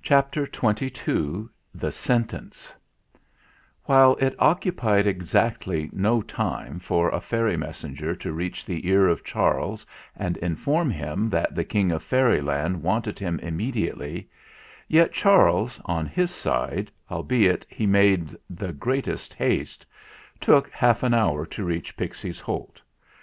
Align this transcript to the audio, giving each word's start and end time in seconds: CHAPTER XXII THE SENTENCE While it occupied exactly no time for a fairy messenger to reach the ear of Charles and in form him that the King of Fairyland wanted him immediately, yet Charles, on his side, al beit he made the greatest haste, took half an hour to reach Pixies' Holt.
CHAPTER 0.00 0.46
XXII 0.46 1.48
THE 1.74 1.92
SENTENCE 1.92 2.72
While 3.84 4.14
it 4.16 4.34
occupied 4.38 5.06
exactly 5.06 5.90
no 5.92 6.22
time 6.22 6.78
for 6.78 7.10
a 7.10 7.20
fairy 7.20 7.58
messenger 7.58 8.14
to 8.14 8.32
reach 8.32 8.64
the 8.64 8.88
ear 8.88 9.06
of 9.06 9.22
Charles 9.22 9.84
and 10.16 10.38
in 10.38 10.56
form 10.56 10.88
him 10.88 11.28
that 11.28 11.54
the 11.54 11.62
King 11.62 11.92
of 11.92 12.02
Fairyland 12.02 12.82
wanted 12.82 13.18
him 13.18 13.38
immediately, 13.40 14.30
yet 14.88 15.12
Charles, 15.12 15.78
on 15.84 16.06
his 16.06 16.30
side, 16.30 16.90
al 17.10 17.22
beit 17.22 17.66
he 17.68 17.84
made 17.86 18.34
the 18.48 18.72
greatest 18.72 19.34
haste, 19.34 19.84
took 20.40 20.70
half 20.70 21.02
an 21.02 21.12
hour 21.12 21.44
to 21.44 21.64
reach 21.66 21.98
Pixies' 21.98 22.40
Holt. 22.40 22.80